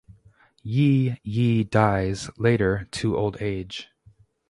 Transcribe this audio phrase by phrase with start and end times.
[0.63, 3.89] Ye Ye dies later due to old age.